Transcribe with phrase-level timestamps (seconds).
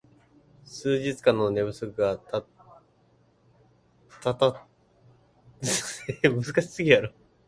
[0.65, 4.61] 数日間の寝不足がたたって
[5.61, 7.13] 意識がもうろうとしている